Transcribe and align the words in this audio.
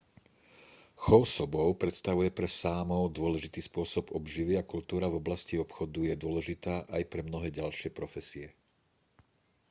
chov 1.03 1.23
sobov 1.35 1.69
predstavuje 1.81 2.29
pre 2.37 2.49
sámov 2.61 3.01
dôležitý 3.19 3.59
spôsob 3.67 4.05
obživy 4.17 4.53
a 4.57 4.65
kultúra 4.73 5.05
v 5.09 5.19
oblasti 5.21 5.55
obchodu 5.65 6.01
je 6.09 6.17
dôležitá 6.25 6.75
aj 6.95 7.03
pre 7.11 7.21
mnohé 7.27 7.49
ďalšie 7.59 7.89
profesie 7.99 8.47